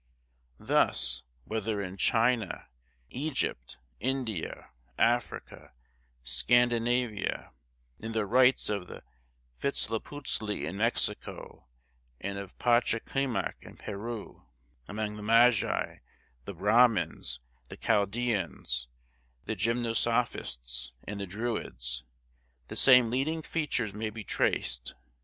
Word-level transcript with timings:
Thus, 0.57 1.21
whether 1.43 1.79
in 1.79 1.95
China, 1.95 2.65
Egypt, 3.11 3.77
India, 3.99 4.71
Africa, 4.97 5.73
Scandinavia, 6.23 7.51
in 7.99 8.11
the 8.13 8.25
rites 8.25 8.67
of 8.67 9.03
Vitzliputzli 9.59 10.65
in 10.65 10.77
Mexico, 10.77 11.67
and 12.19 12.39
of 12.39 12.57
Pacha 12.57 12.99
Camac, 12.99 13.57
in 13.61 13.77
Peru, 13.77 14.47
among 14.87 15.17
the 15.17 15.21
Magi, 15.21 15.97
the 16.45 16.55
Brahmins, 16.55 17.39
the 17.69 17.77
Chaldæans, 17.77 18.87
the 19.45 19.55
Gymnosophists, 19.55 20.93
and 21.03 21.19
the 21.21 21.27
Druids, 21.27 22.05
the 22.69 22.75
same 22.75 23.11
leading 23.11 23.43
features 23.43 23.93
may 23.93 24.09
be 24.09 24.23
traced. 24.23 24.95